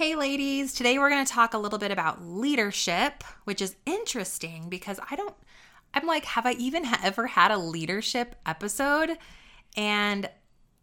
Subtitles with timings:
[0.00, 0.72] Hey, ladies.
[0.72, 5.14] Today we're going to talk a little bit about leadership, which is interesting because I
[5.14, 5.34] don't,
[5.92, 9.18] I'm like, have I even ever had a leadership episode?
[9.76, 10.30] And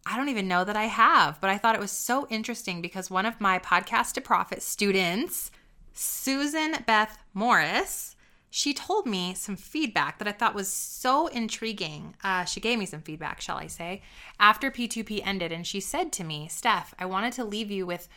[0.06, 3.10] I don't even know that I have, but I thought it was so interesting because
[3.10, 5.50] one of my podcast to profit students,
[5.94, 8.16] Susan Beth Morris,
[8.52, 12.16] she told me some feedback that I thought was so intriguing.
[12.24, 14.04] Uh, she gave me some feedback, shall I say,
[14.40, 15.52] after P2P ended.
[15.52, 18.08] And she said to me, Stef, I wanted to leave you with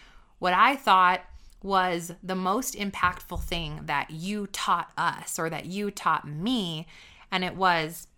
[0.41, 1.21] what I thought
[1.63, 6.87] was the most impactful thing that you taught us or that you taught me.
[7.31, 8.09] And it was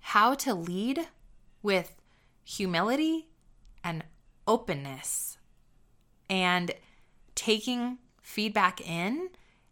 [0.00, 1.08] how to lead
[1.62, 1.96] with
[2.44, 3.28] humility
[3.82, 4.04] and
[4.46, 5.38] openness
[6.28, 6.72] and
[7.34, 9.30] taking feedback in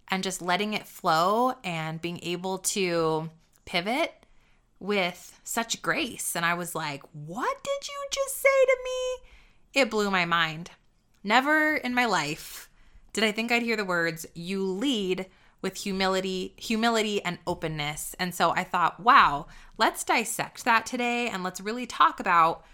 [0.09, 3.31] and just letting it flow and being able to
[3.65, 4.12] pivot
[4.79, 6.37] with such grace.
[6.37, 9.81] And I was like, what did you just say to me?
[9.81, 10.70] It blew my mind.
[11.27, 12.69] Never in my life
[13.14, 15.24] did I think I'd hear the words, you lead
[15.62, 18.14] with humility, humility and openness.
[18.19, 19.47] And so I thought, wow,
[19.78, 22.66] let's dissect that today and let's really talk about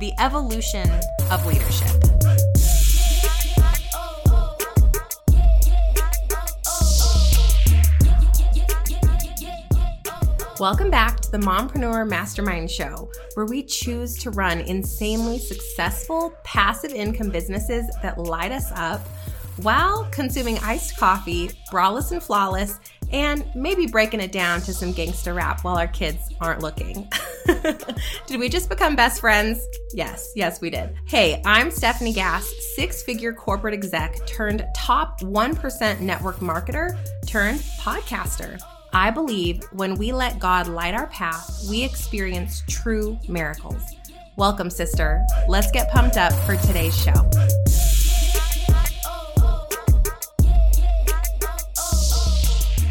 [0.00, 0.90] the evolution
[1.30, 2.09] of leadership.
[10.60, 16.92] Welcome back to the Mompreneur Mastermind Show, where we choose to run insanely successful passive
[16.92, 19.00] income businesses that light us up
[19.62, 22.78] while consuming iced coffee, braless and flawless,
[23.10, 27.10] and maybe breaking it down to some gangster rap while our kids aren't looking.
[28.26, 29.66] did we just become best friends?
[29.94, 30.94] Yes, yes, we did.
[31.06, 38.60] Hey, I'm Stefanie Gass, six figure corporate exec turned top 1% network marketer turned podcaster.
[38.92, 43.82] I believe when we let God light our path, we experience true miracles.
[44.36, 45.24] Welcome, sister.
[45.48, 47.12] Let's get pumped up for today's show.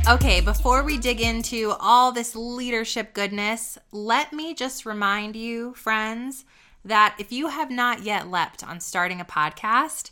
[0.09, 6.45] Okay, before we dig into all this leadership goodness, let me just remind you, friends,
[6.85, 10.11] that if you have not yet leapt on starting a podcast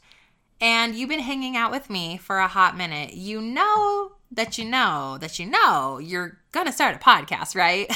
[0.59, 4.66] and you've been hanging out with me for a hot minute, you know that you
[4.66, 7.90] know that you know you're going to start a podcast, right?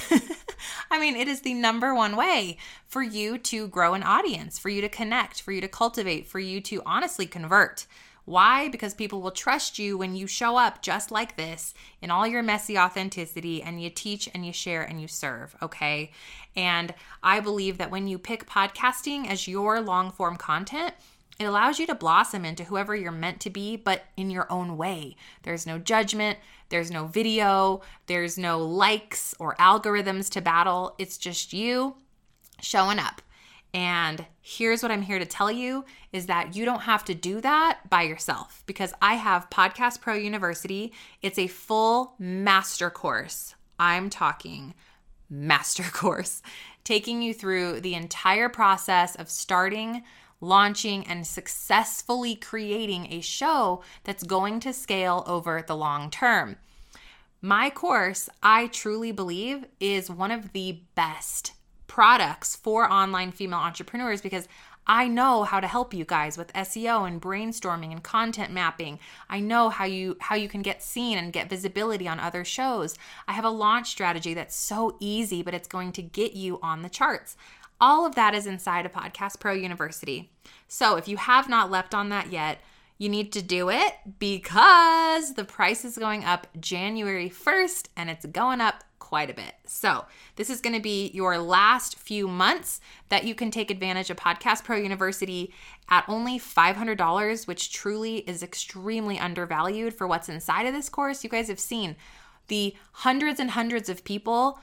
[0.92, 4.70] I mean, it is the number one way for you to grow an audience, for
[4.70, 7.86] you to connect, for you to cultivate, for you to honestly convert.
[8.26, 8.70] Why?
[8.70, 12.44] Because people will trust you when you show up just like this in all your
[12.44, 16.12] messy authenticity and you teach and you share and you serve, okay?
[16.56, 16.94] And
[17.24, 20.94] I believe that when you pick podcasting as your long form content,
[21.42, 24.78] it allows you to blossom into whoever you're meant to be, but in your own
[24.78, 25.16] way.
[25.44, 26.38] There's no judgment,
[26.70, 30.96] there's no video, there's no likes or algorithms to battle.
[30.98, 31.96] It's just you
[32.62, 33.22] showing up.
[33.74, 37.40] And here's what I'm here to tell you is that you don't have to do
[37.42, 40.92] that by yourself because I have Podcast Pro University.
[41.22, 43.56] It's a full master course.
[43.80, 44.74] I'm talking
[45.30, 46.42] master course,
[46.84, 50.04] taking you through the entire process of starting
[50.42, 56.58] launching, and successfully creating a show that's going to scale over the long term.
[57.42, 61.54] My course, I truly believe, is one of the best
[61.88, 64.48] products for online female entrepreneurs because
[64.88, 69.00] I know how to help you guys with SEO and brainstorming and content mapping.
[69.30, 72.96] I know how you how you can get seen and get visibility on other shows.
[73.28, 76.82] I have a launch strategy that's so easy but it's going to get you on
[76.82, 77.38] the charts.
[77.82, 80.32] All of that is inside of Podcast Pro University.
[80.68, 82.60] So if you have not leapt on that yet,
[83.00, 88.28] you need to do it because the price is going up January 1st and it's
[88.28, 89.56] going up quite a bit.
[89.66, 90.06] So,
[90.36, 94.18] this is going to be your last few months that you can take advantage of
[94.18, 95.52] Podcast Pro University
[95.90, 101.24] at only $500, which truly is extremely undervalued for what's inside of this course.
[101.24, 101.96] You guys have seen
[102.48, 104.60] the hundreds and hundreds of people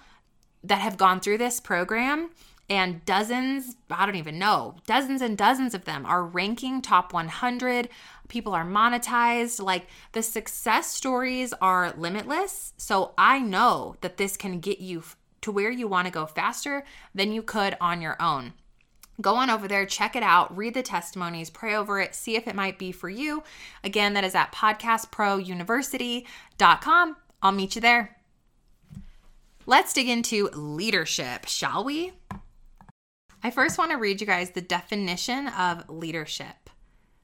[0.62, 2.31] that have gone through this program
[2.71, 7.89] and dozens, I don't even know, dozens and dozens of them are ranking top 100.
[8.29, 9.63] People are monetized.
[9.63, 12.75] Like the success stories are limitless.
[12.77, 15.03] So I know that this can get you
[15.41, 16.84] to where you want to go faster
[17.15, 18.53] than you could on your own.
[19.21, 22.47] Go on over there, check it out, read the testimonies, pray over it, see if
[22.47, 23.42] it might be for you.
[23.83, 27.16] Again, that is at podcastprouniversity.com.
[27.42, 28.16] I'll meet you there.
[29.66, 32.13] Let's dig into leadership, shall we?
[33.43, 36.71] I first want to read you guys the definition of leadership.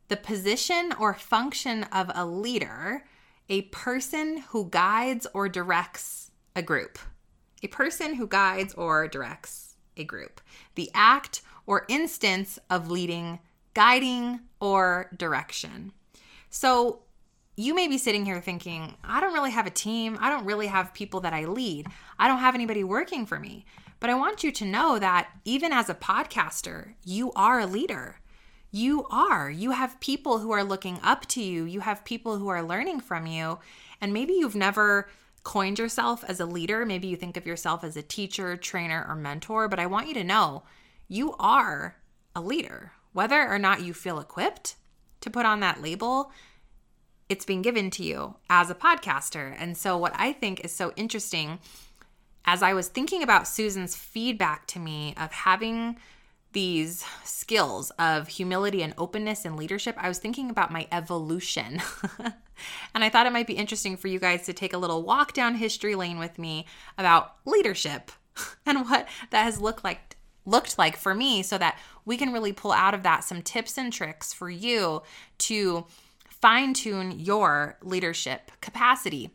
[0.08, 3.04] The position or function of a leader,
[3.48, 6.98] a person who guides or directs a group.
[7.62, 10.40] A person who guides or directs a group.
[10.76, 13.40] The act or instance of leading
[13.74, 15.92] guiding or direction.
[16.48, 17.02] So
[17.56, 20.16] you may be sitting here thinking, I don't really have a team.
[20.20, 21.88] I don't really have people that I lead.
[22.18, 23.64] I don't have anybody working for me.
[24.00, 28.20] But I want you to know that even as a podcaster, you are a leader.
[28.70, 29.50] You are.
[29.50, 31.64] You have people who are looking up to you.
[31.64, 33.60] You have people who are learning from you.
[34.00, 35.08] And maybe you've never
[35.44, 36.84] coined yourself as a leader.
[36.84, 39.68] Maybe you think of yourself as a teacher, trainer, or mentor.
[39.68, 40.64] But I want you to know
[41.06, 41.96] you are
[42.34, 42.92] a leader.
[43.12, 44.74] Whether or not you feel equipped
[45.20, 46.32] to put on that label,
[47.28, 49.54] it's been given to you as a podcaster.
[49.56, 51.60] And so, what I think is so interesting
[52.44, 55.96] as I was thinking about Susan's feedback to me of having
[56.52, 61.82] these skills of humility and openness and leadership, I was thinking about my evolution.
[62.94, 65.32] and I thought it might be interesting for you guys to take a little walk
[65.32, 68.12] down history lane with me about leadership
[68.66, 72.52] and what that has looked like looked like for me so that we can really
[72.52, 75.02] pull out of that some tips and tricks for you
[75.38, 75.86] to
[76.28, 79.30] fine tune your leadership capacity.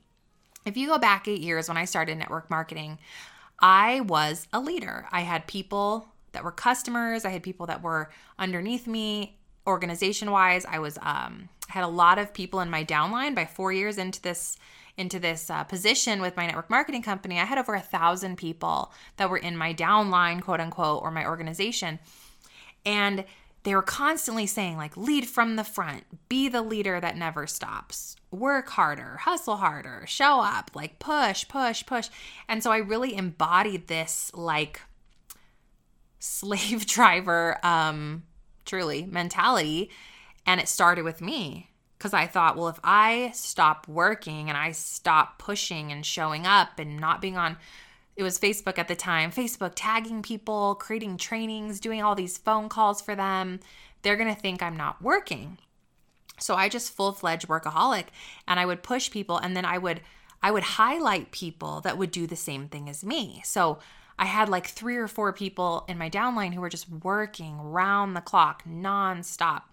[0.66, 3.00] If you go back eight years when I started network marketing,
[3.60, 5.08] I was a leader.
[5.12, 10.66] I had people that were customers, I had people that were underneath me organization wise.
[10.66, 14.22] I was, um, had a lot of people in my downline by four years into
[14.22, 14.58] this
[15.00, 18.92] into this uh, position with my network marketing company, I had over a thousand people
[19.16, 22.00] that were in my downline, quote unquote, or my organization.
[22.86, 23.24] And
[23.64, 28.16] they were constantly saying like lead from the front be the leader that never stops
[28.32, 32.10] work harder hustle harder show up like push push push.
[32.48, 34.82] And so i really embodied this like
[36.20, 38.24] slave driver um
[38.66, 39.90] truly mentality
[40.46, 41.70] and it started with me.
[41.98, 46.80] Because i thought well if i stop working and i stop pushing and showing up
[46.80, 47.58] and not being on
[48.20, 52.68] it was Facebook at the time, Facebook tagging people, creating trainings, doing all these phone
[52.68, 53.62] calls for them.
[54.02, 55.58] They're going to think I'm not working.
[56.38, 58.08] So I just full-fledged workaholic
[58.46, 60.02] and I would push people and then I would
[60.42, 63.42] I would highlight people that would do the same thing as me.
[63.44, 63.80] So
[64.18, 68.16] I had like three or four people in my downline who were just working round
[68.16, 69.64] the clock, nonstop.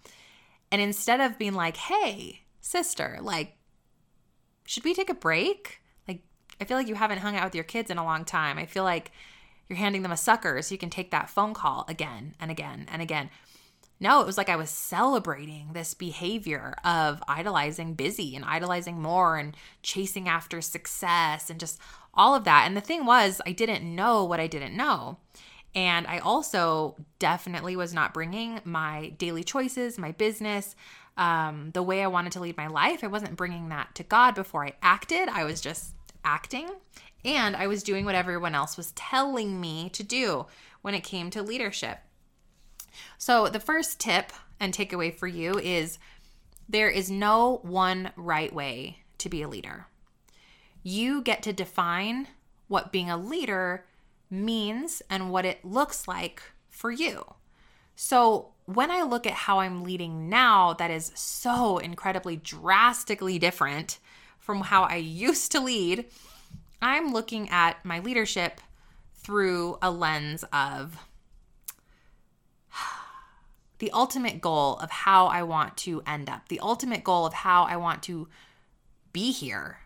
[0.71, 3.55] And instead of being like, hey, sister, like,
[4.65, 5.81] should we take a break?
[6.59, 8.57] I feel like you haven't hung out with your kids in a long time.
[8.57, 9.11] I feel like
[9.67, 12.87] you're handing them a sucker so you can take that phone call again and again
[12.91, 13.29] and again.
[13.99, 19.37] No, it was like I was celebrating this behavior of idolizing busy and idolizing more
[19.37, 21.79] and chasing after success and just
[22.13, 22.65] all of that.
[22.67, 25.17] And the thing was, I didn't know what I didn't know.
[25.73, 30.75] And I also definitely was not bringing my daily choices, my business,
[31.17, 33.03] um, the way I wanted to lead my life.
[33.03, 35.27] I wasn't bringing that to God before I acted.
[35.27, 35.93] I was just
[36.27, 36.69] acting
[37.23, 40.45] and I was doing what everyone else was telling me to do
[40.81, 41.99] when it came to leadership.
[43.17, 45.99] So, the first tip and takeaway for you is
[46.67, 49.87] there is no one right way to be a leader.
[50.83, 52.27] You get to define
[52.67, 53.85] what being a leader
[54.29, 57.35] means and what it looks like for you.
[57.95, 63.99] So, when I look at how I'm leading now, that is so incredibly drastically different
[64.47, 66.05] from how I used to lead,
[66.81, 68.61] I'm looking at my leadership
[69.13, 70.97] through a lens of
[73.79, 77.63] the ultimate goal of how I want to end up, the ultimate goal of how
[77.63, 78.29] I want to
[79.11, 79.79] be here,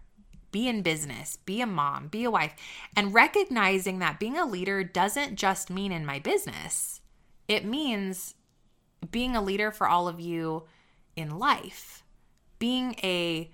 [0.51, 2.53] be in business, be a mom, be a wife,
[2.95, 7.01] and recognizing that being a leader doesn't just mean in my business,
[7.47, 8.35] it means
[9.09, 10.65] being a leader for all of you
[11.15, 12.03] in life,
[12.59, 13.49] being a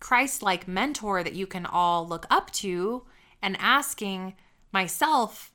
[0.00, 3.04] Christ like mentor that you can all look up to
[3.42, 4.34] and asking
[4.72, 5.52] myself,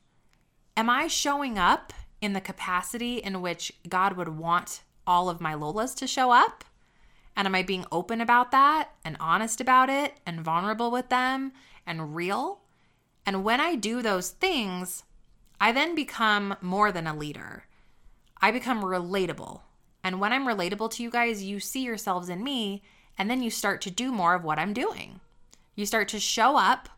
[0.76, 5.54] Am I showing up in the capacity in which God would want all of my
[5.54, 6.64] Lolas to show up?
[7.36, 11.52] And am I being open about that and honest about it and vulnerable with them
[11.86, 12.60] and real?
[13.26, 15.02] And when I do those things,
[15.60, 17.64] I then become more than a leader.
[18.40, 19.62] I become relatable.
[20.04, 22.82] And when I'm relatable to you guys, you see yourselves in me
[23.18, 25.20] and then you start to do more of what I'm doing.
[25.74, 26.88] You start to show up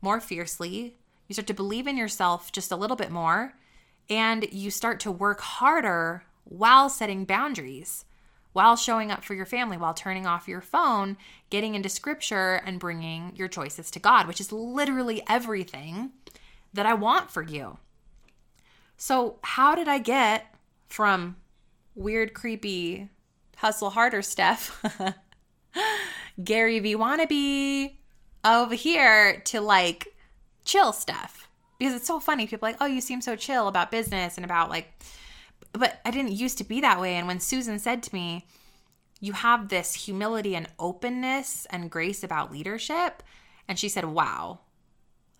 [0.00, 0.96] more fiercely.
[1.28, 3.54] You start to believe in yourself just a little bit more.
[4.10, 8.04] And you start to work harder while setting boundaries,
[8.52, 11.16] while showing up for your family, while turning off your phone,
[11.50, 16.10] getting into scripture, and bringing your choices to God, which is literally everything
[16.74, 17.78] that I want for you.
[18.96, 20.54] So, how did I get
[20.88, 21.36] from
[21.94, 23.08] weird, creepy,
[23.56, 24.82] hustle harder stuff
[26.44, 27.96] Gary V wannabe
[28.44, 30.14] over here to like
[30.64, 31.48] chill stuff
[31.78, 32.46] because it's so funny.
[32.46, 34.92] People like, oh, you seem so chill about business and about like
[35.72, 37.14] but I didn't used to be that way.
[37.14, 38.46] And when Susan said to me,
[39.20, 43.22] you have this humility and openness and grace about leadership.
[43.68, 44.60] And she said, wow,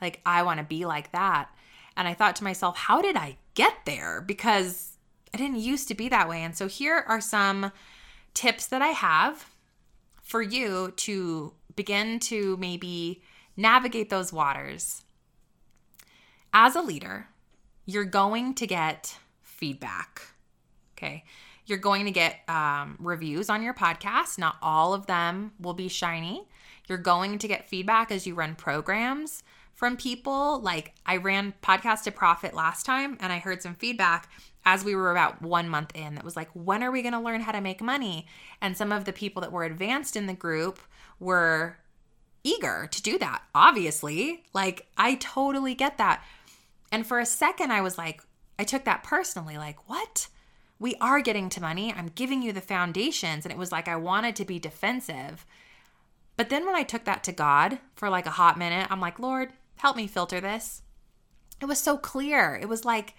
[0.00, 1.48] like I want to be like that.
[1.96, 4.22] And I thought to myself, how did I get there?
[4.22, 4.96] Because
[5.34, 6.42] I didn't used to be that way.
[6.42, 7.72] And so here are some
[8.32, 9.51] tips that I have
[10.32, 13.20] for you to begin to maybe
[13.54, 15.04] navigate those waters.
[16.54, 17.28] As a leader,
[17.84, 20.22] you're going to get feedback.
[20.96, 21.24] Okay.
[21.66, 24.38] You're going to get um, reviews on your podcast.
[24.38, 26.48] Not all of them will be shiny.
[26.88, 29.42] You're going to get feedback as you run programs
[29.74, 30.60] from people.
[30.60, 34.30] Like I ran Podcast to Profit last time and I heard some feedback
[34.64, 37.20] as we were about one month in that was like, when are we going to
[37.20, 38.26] learn how to make money?
[38.60, 40.78] And some of the people that were advanced in the group
[41.18, 41.78] were
[42.44, 44.44] eager to do that, obviously.
[44.52, 46.24] Like, I totally get that.
[46.90, 48.22] And for a second, I was like,
[48.58, 50.28] I took that personally, like, what?
[50.78, 51.92] We are getting to money.
[51.92, 53.44] I'm giving you the foundations.
[53.44, 55.46] And it was like I wanted to be defensive.
[56.36, 59.18] But then when I took that to God for like a hot minute, I'm like,
[59.18, 60.82] Lord, help me filter this.
[61.60, 62.58] It was so clear.
[62.60, 63.14] It was like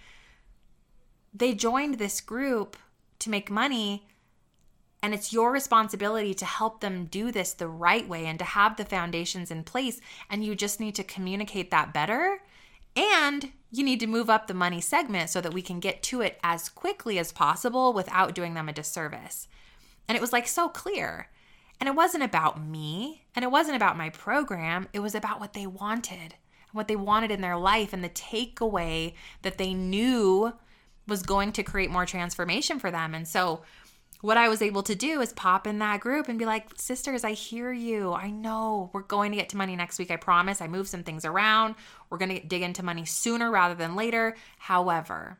[1.34, 2.76] they joined this group
[3.18, 4.06] to make money
[5.04, 8.78] and it's your responsibility to help them do this the right way and to have
[8.78, 10.00] the foundations in place.
[10.30, 12.38] And you just need to communicate that better.
[12.96, 16.22] And you need to move up the money segment so that we can get to
[16.22, 19.46] it as quickly as possible without doing them a disservice.
[20.08, 21.28] And it was like so clear.
[21.78, 24.88] And it wasn't about me and it wasn't about my program.
[24.94, 28.08] It was about what they wanted, and what they wanted in their life, and the
[28.08, 29.12] takeaway
[29.42, 30.54] that they knew
[31.06, 33.14] was going to create more transformation for them.
[33.14, 33.62] And so,
[34.20, 37.24] what I was able to do is pop in that group and be like, sisters,
[37.24, 38.14] I hear you.
[38.14, 40.10] I know we're going to get to money next week.
[40.10, 40.62] I promise.
[40.62, 41.74] I moved some things around.
[42.08, 44.34] We're going to dig into money sooner rather than later.
[44.56, 45.36] However,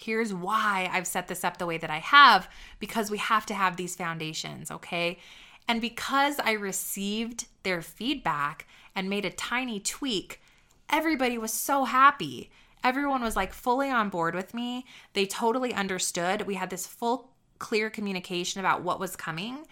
[0.00, 2.48] here's why I've set this up the way that I have
[2.78, 5.18] because we have to have these foundations, okay?
[5.66, 10.40] And because I received their feedback and made a tiny tweak,
[10.88, 12.50] everybody was so happy.
[12.84, 14.84] Everyone was like fully on board with me.
[15.14, 16.42] They totally understood.
[16.42, 19.66] We had this full clear communication about what was coming.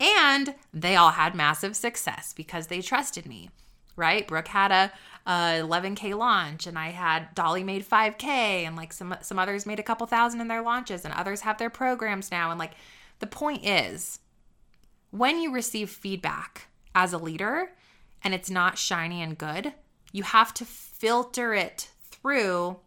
[0.00, 3.50] And they all had massive success because they trusted me,
[3.96, 4.26] right?
[4.26, 4.92] Brooke had a,
[5.26, 9.78] a 11K launch, and I had Dolly made 5K, and like some, some others made
[9.78, 12.50] a couple thousand in their launches, and others have their programs now.
[12.50, 12.72] And like
[13.20, 14.18] the point is,
[15.10, 17.70] when you receive feedback as a leader
[18.24, 19.72] and it's not shiny and good,
[20.10, 21.91] you have to filter it
[22.22, 22.78] through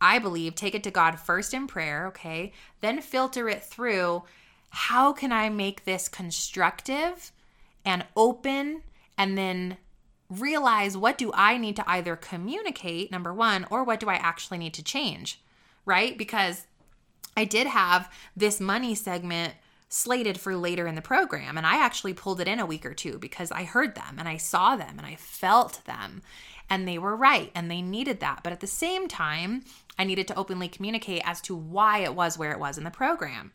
[0.00, 2.52] I believe, take it to God first in prayer, okay?
[2.80, 4.22] Then filter it through
[4.70, 7.32] how can I make this constructive
[7.84, 8.82] and open
[9.16, 9.76] and then
[10.30, 14.58] realize what do I need to either communicate, number 1, or what do I actually
[14.58, 15.40] need to change,
[15.84, 16.16] right?
[16.16, 16.66] Because
[17.36, 19.54] I did have this money segment
[19.88, 21.56] slated for later in the program.
[21.56, 24.28] And I actually pulled it in a week or two because I heard them and
[24.28, 26.22] I saw them and I felt them.
[26.70, 28.40] And they were right and they needed that.
[28.42, 29.64] But at the same time,
[29.98, 32.90] I needed to openly communicate as to why it was where it was in the
[32.90, 33.52] program.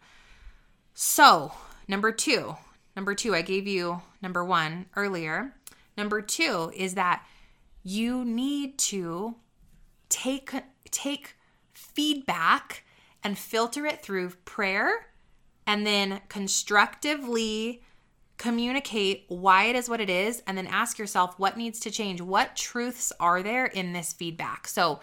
[0.96, 1.54] So,
[1.88, 2.56] number two,
[2.96, 5.54] number two, I gave you number one earlier.
[5.96, 7.26] Number two is that
[7.84, 9.36] you need to
[10.10, 10.52] take
[10.90, 11.36] take
[11.74, 12.84] feedback
[13.24, 15.08] and filter it through prayer
[15.66, 17.82] and then constructively
[18.38, 22.20] communicate why it is what it is and then ask yourself what needs to change
[22.20, 25.00] what truths are there in this feedback so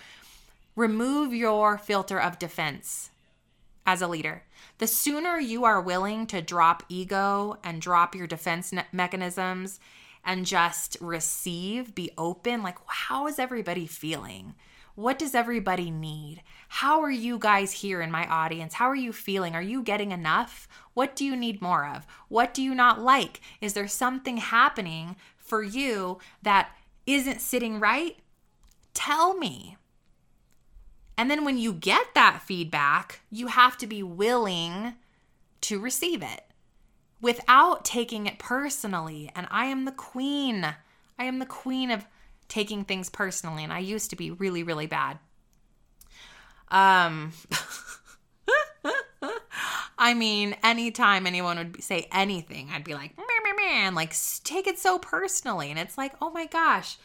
[0.76, 3.10] Remove your filter of defense
[3.84, 4.44] as a leader.
[4.78, 9.80] The sooner you are willing to drop ego and drop your defense mechanisms
[10.24, 14.54] and just receive, be open, like, how is everybody feeling?
[15.00, 16.42] What does everybody need?
[16.68, 18.74] How are you guys here in my audience?
[18.74, 19.54] How are you feeling?
[19.54, 20.68] Are you getting enough?
[20.92, 22.06] What do you need more of?
[22.28, 23.40] What do you not like?
[23.62, 26.76] Is there something happening for you that
[27.06, 28.18] isn't sitting right?
[28.92, 29.78] Tell me.
[31.16, 34.96] And then when you get that feedback, you have to be willing
[35.62, 36.42] to receive it
[37.22, 39.30] without taking it personally.
[39.34, 40.74] And I am the queen.
[41.18, 42.04] I am the queen of
[42.50, 43.64] taking things personally.
[43.64, 45.18] And I used to be really, really bad.
[46.68, 47.32] Um,
[49.98, 53.16] I mean, anytime anyone would say anything, I'd be like,
[53.70, 54.14] man, like
[54.44, 55.70] take it so personally.
[55.70, 56.98] And it's like, oh my gosh,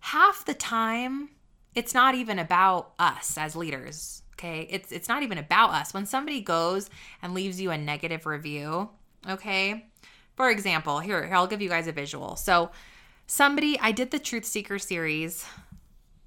[0.00, 1.30] half the time
[1.74, 6.04] it's not even about us as leaders okay it's it's not even about us when
[6.04, 6.90] somebody goes
[7.22, 8.88] and leaves you a negative review
[9.28, 9.86] okay
[10.36, 12.70] for example here, here i'll give you guys a visual so
[13.26, 15.44] somebody i did the truth seeker series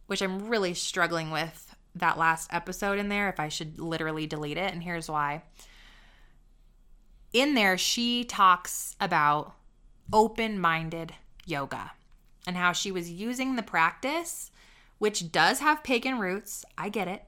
[0.07, 1.67] which i'm really struggling with
[1.99, 4.73] that last episode in there if I should literally delete it.
[4.73, 5.43] And here's why.
[7.33, 9.53] In there, she talks about
[10.11, 11.13] open minded
[11.45, 11.91] yoga
[12.45, 14.51] and how she was using the practice,
[14.97, 16.65] which does have pagan roots.
[16.77, 17.23] I get it.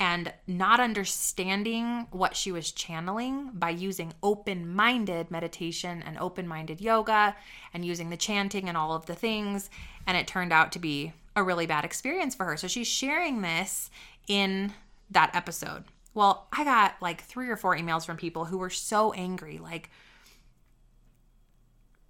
[0.00, 6.80] And not understanding what she was channeling by using open minded meditation and open minded
[6.80, 7.34] yoga
[7.74, 9.70] and using the chanting and all of the things.
[10.06, 12.56] And it turned out to be a really bad experience for her.
[12.56, 13.90] So she's sharing this
[14.28, 14.72] in
[15.10, 15.84] that episode.
[16.14, 19.58] Well, I got like three or four emails from people who were so angry.
[19.58, 19.90] Like,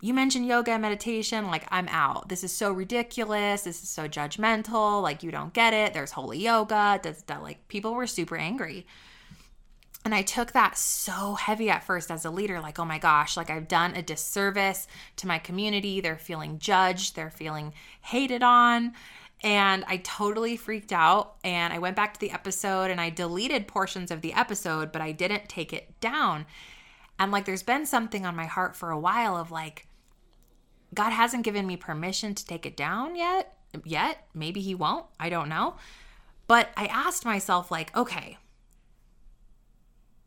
[0.00, 2.28] you mentioned yoga and meditation, like, I'm out.
[2.28, 3.62] This is so ridiculous.
[3.62, 5.02] This is so judgmental.
[5.02, 5.92] Like, you don't get it.
[5.92, 7.00] There's holy yoga.
[7.02, 8.86] Does that like people were super angry.
[10.04, 13.36] And I took that so heavy at first as a leader, like, oh my gosh,
[13.36, 14.86] like I've done a disservice
[15.16, 16.00] to my community.
[16.00, 18.94] They're feeling judged, they're feeling hated on.
[19.42, 21.36] And I totally freaked out.
[21.44, 25.02] And I went back to the episode and I deleted portions of the episode, but
[25.02, 26.46] I didn't take it down.
[27.18, 29.86] And like, there's been something on my heart for a while of like,
[30.94, 33.56] God hasn't given me permission to take it down yet.
[33.84, 34.26] Yet.
[34.34, 35.06] Maybe He won't.
[35.18, 35.76] I don't know.
[36.46, 38.38] But I asked myself, like, okay,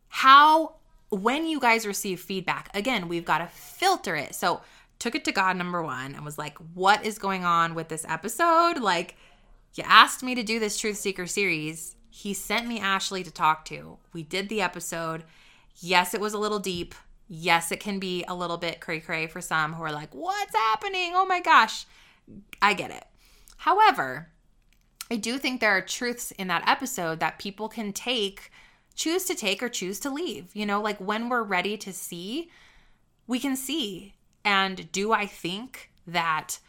[0.08, 0.76] how,
[1.10, 4.36] when you guys receive feedback, again, we've got to filter it.
[4.36, 4.62] So,
[5.00, 8.06] took it to God, number one, and was like, what is going on with this
[8.08, 8.78] episode?
[8.80, 9.16] Like,
[9.74, 11.96] you asked me to do this Truth Seeker series.
[12.12, 13.98] He sent me Ashley to talk to.
[14.14, 15.24] We did the episode.
[15.80, 16.96] Yes, it was a little deep.
[17.28, 20.56] Yes, it can be a little bit cray cray for some who are like, what's
[20.56, 21.14] happening?
[21.16, 21.86] Oh my gosh.
[22.62, 23.06] I get it.
[23.58, 24.30] However,
[25.10, 28.52] I do think there are truths in that episode that people can take,
[28.96, 30.50] choose to take or choose to leave.
[30.54, 32.50] You know, like when we're ready to see,
[33.28, 34.16] we can see.
[34.44, 36.60] And do I think that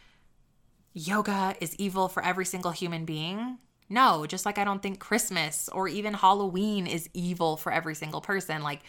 [0.93, 3.59] yoga is evil for every single human being?
[3.93, 8.23] No, just like I don't think Christmas or even Halloween is evil for every single
[8.23, 8.63] person.
[8.63, 8.81] Like,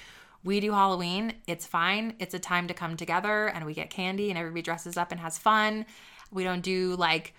[0.45, 2.15] we do Halloween, it's fine.
[2.19, 5.19] It's a time to come together and we get candy and everybody dresses up and
[5.19, 5.85] has fun.
[6.31, 7.33] We don't do like,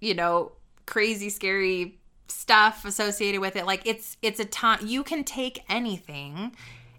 [0.00, 0.52] you know,
[0.86, 3.64] crazy, scary stuff associated with it.
[3.64, 6.52] Like it's it's a time you can take anything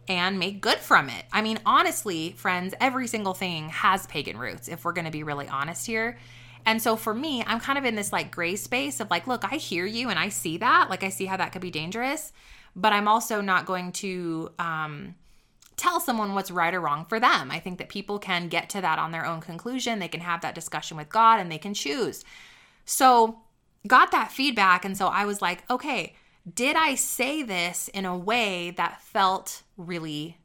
[0.07, 1.25] and make good from it.
[1.31, 5.23] I mean, honestly, friends, every single thing has pagan roots if we're going to be
[5.23, 6.17] really honest here.
[6.65, 9.43] And so for me, I'm kind of in this like gray space of like, look,
[9.51, 10.89] I hear you and I see that.
[10.89, 12.31] Like I see how that could be dangerous
[12.75, 15.15] but I'm also not going to um,
[15.77, 17.51] tell someone what's right or wrong for them.
[17.51, 19.99] I think that people can get to that on their own conclusion.
[19.99, 22.23] They can have that discussion with God and they can choose.
[22.85, 23.39] So,
[23.85, 24.85] got that feedback.
[24.85, 26.15] And so I was like, okay,
[26.51, 30.37] did I say this in a way that felt really,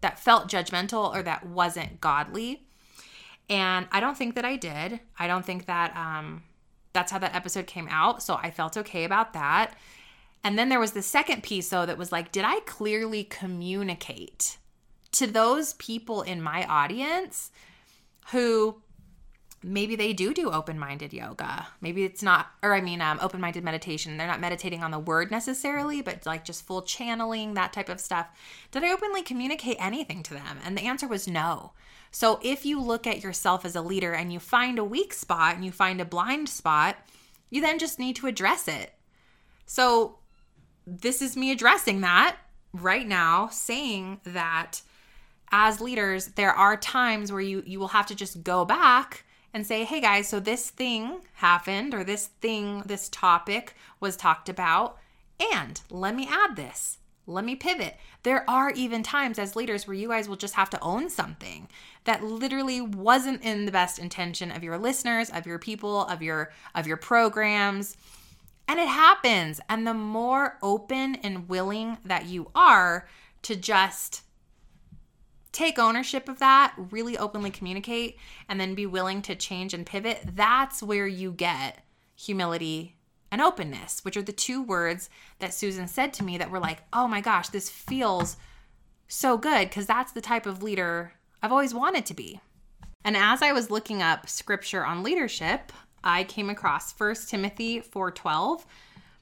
[0.00, 2.66] that felt judgmental or that wasn't godly?
[3.50, 5.00] And I don't think that I did.
[5.18, 6.44] I don't think that um,
[6.92, 8.22] that's how that episode came out.
[8.22, 9.74] So I felt okay about that.
[10.42, 14.56] And then there was the second piece, though, that was like, did I clearly communicate
[15.12, 17.50] to those people in my audience
[18.30, 18.80] who
[19.62, 21.66] maybe they do do open-minded yoga.
[21.80, 24.16] Maybe it's not or i mean um, open-minded meditation.
[24.16, 28.00] They're not meditating on the word necessarily but like just full channeling that type of
[28.00, 28.28] stuff.
[28.70, 30.58] Did i openly communicate anything to them?
[30.64, 31.72] And the answer was no.
[32.10, 35.54] So if you look at yourself as a leader and you find a weak spot
[35.54, 36.96] and you find a blind spot
[37.50, 38.94] you then just need to address it.
[39.66, 40.18] So
[40.86, 42.36] this is me addressing that
[42.72, 44.82] right now, saying that
[45.52, 49.66] as leaders, there are times where you you will have to just go back and
[49.66, 54.98] say, "Hey guys, so this thing happened or this thing, this topic was talked about,
[55.52, 56.98] and let me add this.
[57.26, 60.70] Let me pivot." There are even times as leaders where you guys will just have
[60.70, 61.68] to own something
[62.04, 66.52] that literally wasn't in the best intention of your listeners, of your people, of your
[66.74, 67.96] of your programs
[68.70, 69.60] and it happens.
[69.68, 73.08] And the more open and willing that you are
[73.42, 74.22] to just
[75.52, 80.22] take ownership of that, really openly communicate, and then be willing to change and pivot,
[80.34, 81.84] that's where you get
[82.14, 82.96] humility
[83.32, 85.08] and openness, which are the two words
[85.38, 88.36] that Susan said to me that were like, oh my gosh, this feels
[89.08, 92.40] so good because that's the type of leader I've always wanted to be.
[93.04, 95.72] And as I was looking up scripture on leadership,
[96.04, 98.64] I came across 1 Timothy 4:12,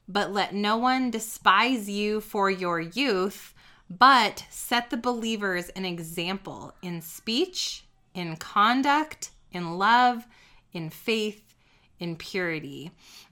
[0.07, 3.53] but let no one despise you for your youth,
[3.89, 10.25] but set the believers an example in speech, in conduct, in love,
[10.73, 11.55] in faith,
[11.99, 12.91] in purity.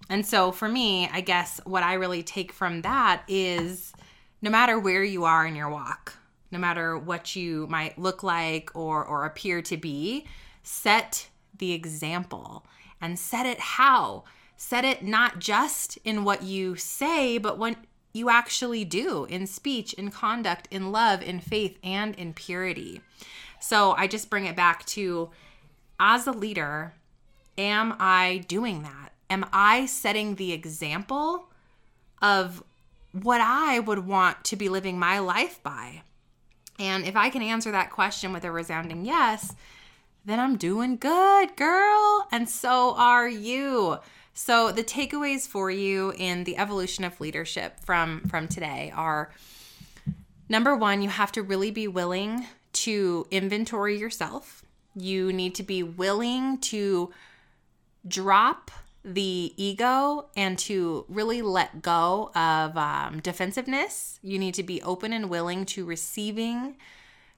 [0.09, 3.93] And so for me, I guess what I really take from that is
[4.41, 6.17] no matter where you are in your walk,
[6.51, 10.25] no matter what you might look like or or appear to be,
[10.63, 12.65] set the example
[12.99, 14.23] and set it how?
[14.57, 17.77] set it not just in what you say, but what
[18.17, 23.01] you actually do in speech, in conduct, in love, in faith, and in purity.
[23.59, 25.29] So I just bring it back to
[25.99, 26.93] as a leader,
[27.57, 29.11] am I doing that?
[29.29, 31.49] Am I setting the example
[32.21, 32.63] of
[33.11, 36.03] what I would want to be living my life by?
[36.79, 39.55] And if I can answer that question with a resounding yes,
[40.23, 42.27] then I'm doing good, girl.
[42.31, 43.97] And so are you.
[44.39, 49.31] So the takeaways for you in the evolution of leadership from from today are
[50.47, 54.63] number 1, you have to really be willing to inventory yourself.
[54.95, 57.11] You need to be willing to
[58.07, 58.69] drop
[59.03, 64.19] the ego and to really let go of um, defensiveness.
[64.21, 66.77] You need to be open and willing to receiving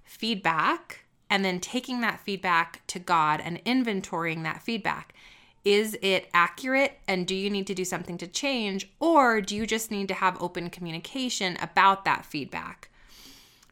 [0.03, 5.13] feedback and then taking that feedback to God and inventorying that feedback.
[5.65, 9.67] Is it accurate and do you need to do something to change or do you
[9.67, 12.89] just need to have open communication about that feedback?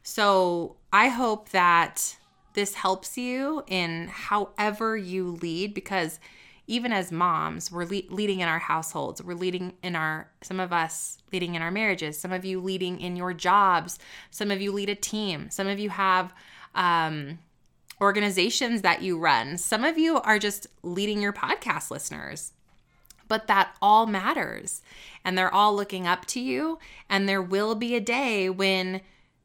[0.02, 2.16] So, I hope that
[2.54, 6.18] this helps you in however you lead because
[6.66, 9.22] even as moms, we're le- leading in our households.
[9.22, 13.00] We're leading in our, some of us leading in our marriages, some of you leading
[13.00, 13.98] in your jobs,
[14.30, 16.32] some of you lead a team, some of you have
[16.74, 17.38] um,
[18.00, 22.52] organizations that you run, some of you are just leading your podcast listeners.
[23.26, 24.80] But that all matters.
[25.24, 26.78] And they're all looking up to you.
[27.10, 29.02] And there will be a day when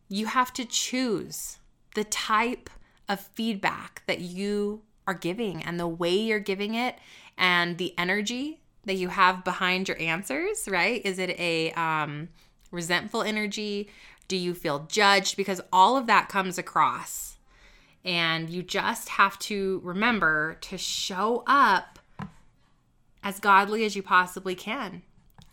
[0.07, 1.57] you have to choose
[1.95, 2.69] the type
[3.09, 6.95] of feedback that you are giving and the way you're giving it
[7.37, 11.01] and the energy that you have behind your answers, right?
[11.05, 12.29] Is it a um,
[12.71, 13.89] resentful energy?
[14.27, 15.37] Do you feel judged?
[15.37, 17.32] Because all of that comes across.
[18.05, 21.99] And you just have to remember to show up
[23.23, 25.01] as godly as you possibly can.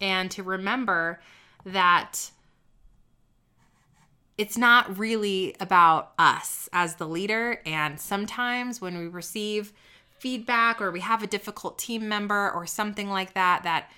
[0.00, 1.20] And to remember
[1.64, 2.30] that
[4.38, 7.60] it's not really about us as the leader.
[7.66, 9.72] And sometimes when we receive
[10.18, 13.90] feedback or we have a difficult team member or something like that, that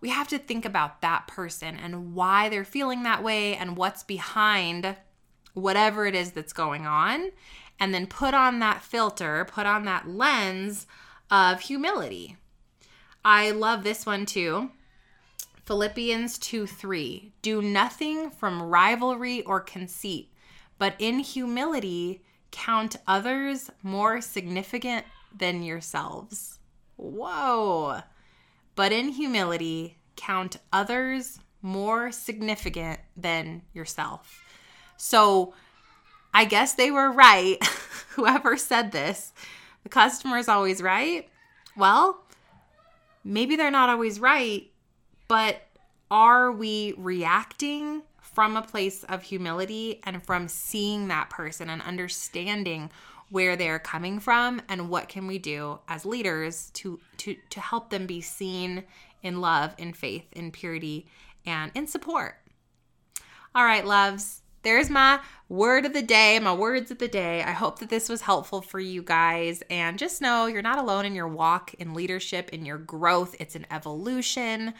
[0.00, 4.02] we have to think about that person and why they're feeling that way and what's
[4.02, 4.96] behind
[5.54, 7.30] whatever it is that's going on.
[7.80, 10.86] And then put on that filter, put on that lens
[11.30, 12.36] of humility.
[13.24, 14.70] I love this one too.
[15.64, 17.32] Philippians 2 3.
[17.42, 20.30] Do nothing from rivalry or conceit,
[20.78, 26.58] but in humility count others more significant than yourselves.
[26.96, 28.00] Whoa.
[28.74, 34.44] But in humility count others more significant than yourself.
[34.96, 35.54] So
[36.32, 37.62] I guess they were right.
[38.10, 39.32] Whoever said this,
[39.82, 41.28] the customer is always right.
[41.76, 42.22] Well,
[43.24, 44.70] maybe they're not always right,
[45.28, 45.62] but
[46.10, 52.90] are we reacting from a place of humility and from seeing that person and understanding
[53.30, 57.90] where they're coming from and what can we do as leaders to to to help
[57.90, 58.84] them be seen
[59.22, 61.06] in love, in faith, in purity,
[61.46, 62.36] and in support.
[63.54, 64.39] All right, loves.
[64.62, 67.42] There's my word of the day, my words of the day.
[67.42, 69.62] I hope that this was helpful for you guys.
[69.70, 73.34] And just know you're not alone in your walk in leadership, in your growth.
[73.40, 74.74] It's an evolution.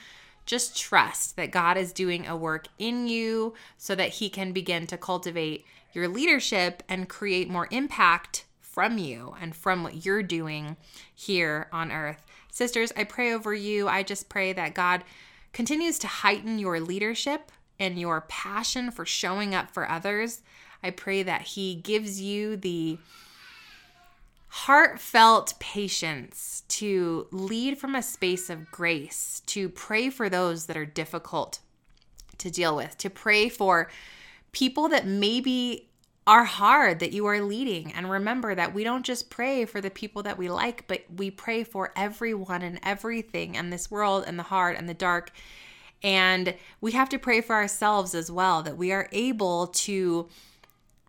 [0.45, 4.87] Just trust that God is doing a work in you so that He can begin
[4.89, 10.77] to cultivate your leadership and create more impact from you and from what you're doing
[11.15, 12.27] here on earth.
[12.53, 13.89] Sisters, I pray over you.
[13.89, 15.05] I just pray that God
[15.53, 20.43] continues to heighten your leadership and your passion for showing up for others.
[20.83, 22.99] I pray that He gives you the
[24.49, 30.87] heartfelt patience to lead from a space of grace, to pray for those that are
[30.87, 31.61] difficult
[32.39, 33.91] to deal with, to pray for
[34.53, 35.89] people that maybe
[36.27, 37.93] are hard that you are leading.
[37.93, 41.31] And remember that we don't just pray for the people that we like, but we
[41.31, 45.33] pray for everyone and everything in this world and the hard and the dark.
[46.03, 50.29] And we have to pray for ourselves as well that we are able to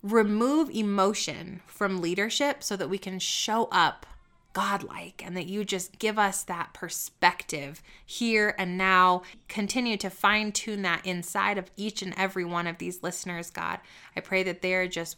[0.04, 4.06] remove emotion from leadership so that we can show up
[4.54, 9.22] godlike and that you just give us that perspective here and now.
[9.48, 13.80] Continue to fine tune that inside of each and every one of these listeners, God.
[14.16, 15.18] I pray that they're just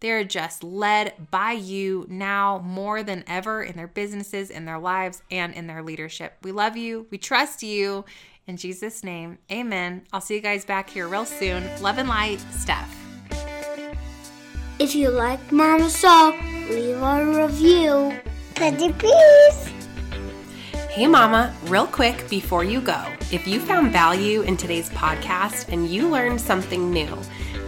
[0.00, 5.22] they're just led by you now more than ever in their businesses, in their lives,
[5.30, 6.38] and in their leadership.
[6.42, 7.06] We love you.
[7.12, 8.04] We trust you.
[8.46, 10.02] In Jesus' name, amen.
[10.12, 11.62] I'll see you guys back here real soon.
[11.80, 12.88] Love and light, Stef.
[14.80, 16.32] If you like Mama Soul,
[16.68, 18.18] leave a review.
[18.56, 19.68] Pretty please.
[20.90, 23.00] Hey, Mama, real quick before you go,
[23.30, 27.16] if you found value in today's podcast and you learned something new,